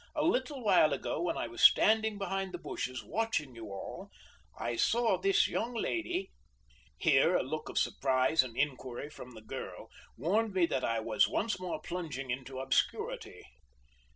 A 0.15 0.23
little 0.25 0.63
while 0.63 0.93
ago 0.93 1.21
when 1.21 1.37
I 1.37 1.45
was 1.47 1.61
standing 1.61 2.17
behind 2.17 2.55
the 2.55 2.57
bushes 2.57 3.03
watching 3.03 3.53
you 3.53 3.67
all, 3.67 4.09
I 4.57 4.75
saw 4.75 5.15
this 5.15 5.47
young 5.47 5.75
lady" 5.75 6.31
Here 6.97 7.35
a 7.37 7.43
look 7.43 7.69
of 7.69 7.77
surprise 7.77 8.41
and 8.41 8.57
inquiry 8.57 9.11
from 9.11 9.35
the 9.35 9.43
girl 9.43 9.91
warned 10.17 10.55
me 10.55 10.65
that 10.65 10.83
I 10.83 10.99
was 11.01 11.27
once 11.29 11.59
more 11.59 11.79
plunging 11.79 12.31
into 12.31 12.57
obscurity. 12.59 13.45